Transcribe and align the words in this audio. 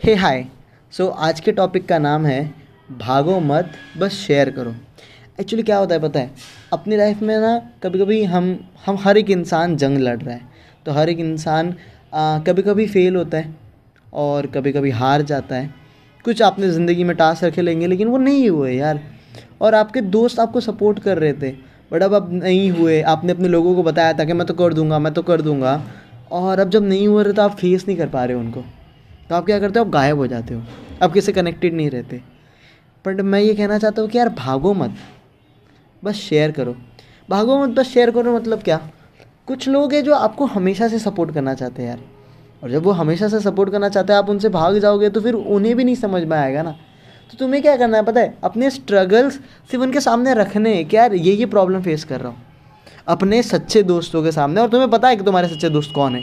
हे 0.00 0.14
हाय 0.14 0.44
सो 0.92 1.06
आज 1.08 1.38
के 1.40 1.52
टॉपिक 1.52 1.86
का 1.88 1.98
नाम 1.98 2.26
है, 2.26 2.54
भागो 2.98 3.38
मत, 3.40 3.70
बस 3.98 4.12
शेयर 4.16 4.50
करो। 4.50 4.74
एक्चुअली 5.40 5.62
क्या 5.62 5.76
होता 5.78 5.94
है 5.94 6.00
पता 6.00 6.20
है? 6.20 6.30
अपनी 6.72 6.96
लाइफ 6.96 7.22
में 7.22 7.36
ना 7.36 7.56
कभी 7.82 7.98
कभी 7.98 8.22
हम 8.24 8.58
हम 8.86 8.98
हर 9.00 9.18
एक 9.18 9.30
इंसान 9.30 9.76
जंग 9.76 9.98
लड़ 9.98 10.18
रहा 10.18 10.34
है। 10.34 10.40
तो 10.86 10.92
हर 10.92 11.08
एक 11.08 11.20
इंसान 11.20 11.74
कभी 12.46 12.62
कभी 12.62 12.86
फेल 12.86 13.16
होता 13.16 13.38
है 13.38 13.54
और 14.12 14.46
कभी 14.46 14.72
कभी 14.72 14.90
हार 14.92 15.22
जाता 15.22 15.56
है। 15.56 15.74
कुछ 16.24 16.42
आपने 16.42 16.70
ज़िंदगी 16.70 17.04
में 17.04 17.16
टास्क 17.16 17.44
रखे 17.44 17.62
लेंगे, 17.62 17.86
लेकिन 17.86 18.08
वो 18.08 18.18
नहीं 18.18 18.48
हुए 18.50 18.72
यार। 18.72 19.00
और 19.60 19.74
आपके 19.74 20.00
दोस्त 20.00 20.40
आपको 20.40 20.60
सपोर्ट 20.60 20.98
कर 20.98 21.18
रहे 21.18 21.32
थे 21.32 21.50
बट 21.90 22.02
अब 22.02 22.14
अब 22.14 22.32
नहीं 22.34 22.70
हुए। 22.70 23.00
आपने 23.04 23.32
अपने 23.32 23.48
लोगों 23.48 23.74
को 23.74 23.82
बताया 23.82 24.12
था 24.12 24.24
कि 24.24 24.32
मैं 24.32 24.46
तो 24.46 24.54
कर 24.54 24.74
दूँगा, 24.74 24.98
मैं 24.98 25.14
तो 25.14 25.22
कर 25.22 25.40
दूँगा। 25.42 25.82
और 26.32 26.58
अब 26.58 26.70
जब 26.70 26.84
नहीं 26.84 27.08
हो 27.08 27.20
रहे 27.22 27.32
तो 27.32 27.42
आप 27.42 27.56
फेस 27.56 27.84
नहीं 27.88 27.98
कर 27.98 28.08
पा 28.08 28.24
रहे 28.24 28.36
उनको। 28.36 28.64
तो 29.30 29.34
आप 29.34 29.46
क्या 29.46 29.58
करते 29.60 29.78
हो? 29.78 29.84
आप 29.84 29.90
गायब 29.90 30.16
हो 30.16 30.26
जाते 30.26 30.54
हो। 30.54 30.62
आप 31.02 31.12
किसी 31.12 31.32
कनेक्टेड 31.32 31.74
नहीं 31.74 31.90
रहते। 31.90 32.22
बट 33.06 33.20
मैं 33.20 33.40
ये 33.40 33.54
कहना 33.54 33.78
चाहता 33.78 34.02
हूँ 34.02 34.10
कि 34.10 34.18
यार 34.18 34.28
भागो 34.28 34.74
मत। 34.74 34.94
बस 36.04 36.14
शेयर 36.14 36.50
करो। 36.50 36.76
भागो 37.30 37.58
मत, 37.58 37.68
बस 37.68 37.86
शेयर 37.86 38.10
करो 38.10 38.36
मतलब 38.36 38.62
क्या? 38.62 38.90
कुछ 39.46 39.68
लोग 39.68 39.92
हैं 39.92 40.04
जो 40.04 40.14
आपको 40.14 40.46
हमेशा 40.46 40.88
से 40.88 40.98
सपोर्ट 40.98 41.34
करना 41.34 41.54
चाहते 41.54 41.82
हैं 41.82 41.88
यार। 41.88 42.00
और 42.64 42.70
जब 42.70 42.82
वो 42.82 42.90
हमेशा 42.90 43.28
से 43.28 43.40
सपोर्ट 43.40 43.70
करना 43.70 43.88
चाहते 43.88 44.12
हैं, 44.12 44.18
आप 44.18 44.30
उनसे 44.30 44.48
भाग 44.48 44.78
जाओगे 44.78 45.10
तो 45.10 45.20
फिर 45.20 45.34
उन्हें 45.34 45.76
भी 45.76 45.84
नहीं 45.84 45.94
समझ 45.94 46.22
में 46.22 46.38
आएगा 46.38 46.62
ना। 46.62 46.72
तो 47.30 47.38
तुम्हें 47.38 47.62
क्या 47.62 47.76
करना 47.76 47.96
है 47.96 48.04
पता 48.04 48.20
है? 48.20 48.38
अपने 48.44 48.70
स्ट्रगल्स 48.70 49.34
सिर्फ़ 49.34 49.82
उनके 49.82 50.00
सामने 50.00 50.34
रखने 50.34 50.74
हैं 50.74 50.86
कि 50.86 50.96
यार 50.96 51.14
ये 51.14 51.32
ये 51.32 51.46
प्रॉब्लम 51.46 51.82
फेस 51.82 52.04
कर 52.04 52.20
रहा 52.20 52.28
हूँ। 52.28 52.42
अपने 53.08 53.42
सच्चे 53.42 53.82
दोस्तों 53.82 54.22
के 54.22 54.32
सामने। 54.32 54.60
और 54.60 54.68
तुम्हें 54.68 54.90
पता 54.90 55.08
है 55.08 55.16
कि 55.16 55.24
तुम्हारे 55.24 55.48
सच्चे 55.48 55.68
दोस्त 55.68 55.92
कौन 55.94 56.14
है? 56.14 56.22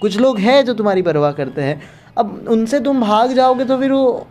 कुछ 0.00 0.16
लोग 0.16 0.38
हैं 0.38 0.64
जो 0.64 0.74
तुम्हारी 0.74 1.02
परवाह 1.02 1.32
करते 1.32 1.62
हैं। 1.62 1.82
अब 2.16 2.46
उनसे 2.48 2.80
तुम 2.80 3.00
भाग 3.00 3.32
जाओगे 3.32 3.64
तो 3.64 3.78
फिर 3.78 3.92
वो 3.92 4.26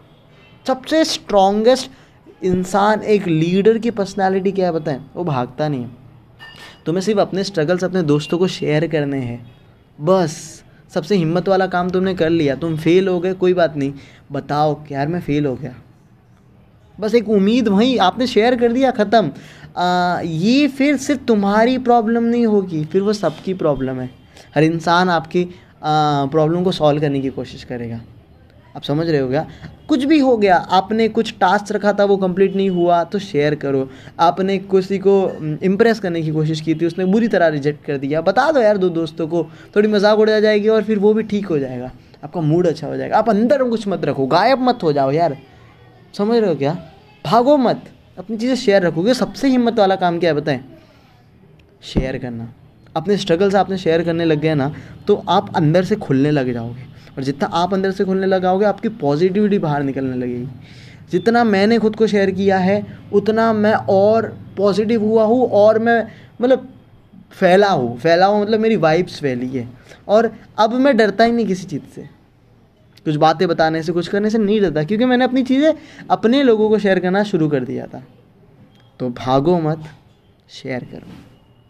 सबसे 0.65 1.03
स्ट्रॉन्गेस्ट 1.05 1.91
इंसान, 2.43 3.01
एक 3.01 3.27
लीडर 3.27 3.77
की 3.77 3.91
पर्सनालिटी 3.91 4.51
क्या 4.51 4.65
है 4.65 4.71
बताएँ? 4.71 4.99
वो 5.15 5.23
भागता 5.23 5.67
नहीं 5.67 5.83
है। 5.83 5.89
तुम्हें 6.85 7.01
सिर्फ़ 7.01 7.19
अपने 7.19 7.43
स्ट्रगल्स 7.43 7.83
अपने 7.83 8.01
दोस्तों 8.03 8.37
को 8.37 8.47
शेयर 8.47 8.87
करने 8.87 9.17
हैं। 9.17 9.39
बस, 9.99 10.63
सबसे 10.93 11.15
हिम्मत 11.15 11.49
वाला 11.49 11.67
काम 11.67 11.89
तुमने 11.89 12.13
कर 12.15 12.29
लिया। 12.29 12.55
तुम 12.55 12.75
फेल 12.77 13.07
हो 13.07 13.19
गए, 13.19 13.33
कोई 13.33 13.53
बात 13.53 13.75
नहीं। 13.77 13.93
बताओ 14.31 14.73
कि 14.75 14.93
यार 14.93 15.07
मैं 15.07 15.21
फेल 15.21 15.45
हो 15.45 15.55
गया। 15.55 15.75
बस 16.97 17.15
एक 17.15 17.29
उम्मीद 17.29 17.67
वहीं, 17.67 17.97
आपने 17.99 18.27
शेयर 18.27 18.55
कर 18.55 18.71
दिया, 18.71 18.91
ख़त्म। 18.91 19.31
ये 20.23 20.67
फिर 20.67 20.97
सिर्फ़ 20.97 21.21
तुम्हारी 21.21 21.77
प्रॉब्लम 21.77 22.23
नहीं 22.23 22.45
होगी, 22.45 22.83
फिर 22.85 23.01
वो 23.01 23.13
सबकी 23.13 23.53
प्रॉब्लम 23.53 23.99
है। 23.99 24.09
हर 24.55 24.63
इंसान 24.63 25.09
आपकी 25.09 25.47
प्रॉब्लम 25.85 26.63
को 26.63 26.71
सॉल्व 26.71 27.01
करने 27.01 27.21
की 27.21 27.29
कोशिश 27.29 27.63
करेगा। 27.63 28.01
आप 28.75 28.83
समझ 28.83 29.07
रहे 29.09 29.19
हो 29.19 29.27
क्या? 29.29 29.45
कुछ 29.87 30.03
भी 30.03 30.17
हो 30.19 30.35
गया, 30.37 30.55
आपने 30.55 31.07
कुछ 31.09 31.33
टास्क 31.39 31.71
रखा 31.71 31.93
था, 31.93 32.05
वो 32.05 32.17
कंप्लीट 32.17 32.55
नहीं 32.55 32.69
हुआ 32.69 33.03
तो 33.03 33.19
शेयर 33.19 33.55
करो। 33.55 33.87
आपने 34.19 34.57
किसी 34.59 34.97
को 34.99 35.13
इम्प्रेस 35.63 35.99
करने 35.99 36.21
की 36.21 36.31
कोशिश 36.31 36.61
की 36.61 36.75
थी, 36.75 36.85
उसने 36.85 37.05
बुरी 37.05 37.27
तरह 37.27 37.47
रिजेक्ट 37.47 37.85
कर 37.85 37.97
दिया। 37.97 38.21
बता 38.21 38.51
दो 38.51 38.61
यार 38.61 38.77
दो 38.77 38.89
दोस्तों 38.89 39.27
को, 39.27 39.43
थोड़ी 39.75 39.87
मज़ाक 39.87 40.19
उड़ा 40.19 40.39
जाएगी 40.39 40.67
और 40.67 40.83
फिर 40.83 40.99
वो 40.99 41.13
भी 41.13 41.23
ठीक 41.23 41.45
हो 41.45 41.59
जाएगा। 41.59 41.91
आपका 42.23 42.41
मूड 42.41 42.67
अच्छा 42.67 42.87
हो 42.87 42.97
जाएगा। 42.97 43.17
आप 43.17 43.29
अंदर 43.29 43.63
कुछ 43.63 43.87
मत 43.87 44.05
रखो। 44.05 44.25
गायब 44.27 44.61
मत 44.61 44.83
हो 44.83 44.93
जाओ 44.93 45.11
यार। 45.11 45.37
समझ 46.13 46.37
रहे 46.37 46.49
हो 46.49 46.55
क्या? 46.55 46.77
भागो 47.25 47.57
मत। 47.57 47.81
अपनी 48.17 48.37
चीज़ें 48.37 48.55
शेयर 48.55 48.81
रखोगे। 48.81 49.13
सबसे 49.13 49.47
हिम्मत 49.47 49.79
वाला 49.79 49.95
काम 49.95 50.19
क्या 50.19 50.29
है, 50.29 50.35
बताएँ? 50.35 50.63
शेयर 51.83 52.17
करना। 52.17 52.53
अपने 52.95 53.17
स्ट्रगल्स 53.17 53.55
आपने 53.55 53.77
शेयर 53.77 54.03
करने 54.03 54.25
लग 54.25 54.39
गए 54.39 54.53
ना 54.55 54.73
तो 55.07 55.15
आप 55.29 55.55
अंदर 55.55 55.83
से 55.83 55.95
खुलने 55.97 56.31
लग 56.31 56.51
जाओगे। 56.53 56.83
और 57.17 57.23
जितना 57.23 57.47
आप 57.53 57.73
अंदर 57.73 57.91
से 57.91 58.05
खुलने 58.05 58.27
लगाओगे, 58.27 58.65
आपकी 58.65 58.89
पॉजिटिविटी 58.91 59.57
बाहर 59.59 59.83
निकलने 59.83 60.15
लगेगी। 60.17 60.47
जितना 61.11 61.43
मैंने 61.43 61.77
खुद 61.79 61.95
को 61.95 62.07
शेयर 62.07 62.31
किया 62.31 62.57
है, 62.57 62.85
उतना 63.13 63.51
मैं 63.53 63.73
और 63.73 64.25
पॉजिटिव 64.57 65.03
हुआ 65.03 65.23
हूँ 65.23 65.47
और 65.49 65.79
मैं 65.79 66.01
मतलब 66.41 66.67
फैला 67.31 67.69
हूँ। 67.69 67.97
फैला 67.99 68.25
हूँ 68.25 68.41
मतलब 68.41 68.59
मेरी 68.59 68.75
वाइब्स 68.77 69.19
फैली 69.21 69.47
है। 69.49 69.67
और 70.07 70.31
अब 70.57 70.73
मैं 70.73 70.95
डरता 70.97 71.23
ही 71.23 71.31
नहीं 71.31 71.45
किसी 71.47 71.65
चीज़ 71.67 71.93
से। 71.95 72.07
कुछ 73.05 73.15
बातें 73.15 73.47
बताने 73.47 73.83
से, 73.83 73.91
कुछ 73.91 74.07
करने 74.07 74.29
से 74.29 74.37
नहीं 74.37 74.59
डरता, 74.61 74.83
क्योंकि 74.83 75.05
मैंने 75.05 75.25
अपनी 75.25 75.43
चीज़ें 75.43 75.73
अपने 76.09 76.43
लोगों 76.43 76.69
को 76.69 76.79
शेयर 76.79 76.99
करना 76.99 77.23
शुरू 77.23 77.49
कर 77.49 77.63
दिया 77.63 77.85
था। 77.85 78.03
तो 78.99 79.09
भागो 79.09 79.59
मत 79.59 79.83
शेयर 80.51 80.83
करो। 80.83 81.34